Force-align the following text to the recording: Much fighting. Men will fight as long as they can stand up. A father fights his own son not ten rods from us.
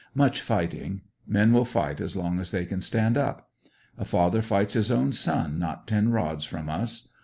Much 0.15 0.41
fighting. 0.41 1.01
Men 1.27 1.53
will 1.53 1.63
fight 1.63 2.01
as 2.01 2.15
long 2.15 2.39
as 2.39 2.49
they 2.49 2.65
can 2.65 2.81
stand 2.81 3.19
up. 3.19 3.51
A 3.99 4.03
father 4.03 4.41
fights 4.41 4.73
his 4.73 4.91
own 4.91 5.11
son 5.11 5.59
not 5.59 5.85
ten 5.87 6.09
rods 6.09 6.43
from 6.43 6.69
us. 6.69 7.09